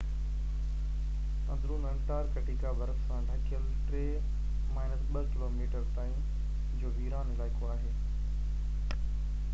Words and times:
اندرون 1.55 1.83
انٽارڪٽيڪا 1.89 2.71
برف 2.79 3.03
سان 3.09 3.29
ڍڪيل 3.33 3.69
2-3 3.91 5.29
ڪلوميٽر 5.35 5.87
تائين 5.99 6.19
جو 6.83 6.93
ويران 6.99 7.33
علائقو 7.37 7.73
آهي 7.77 7.97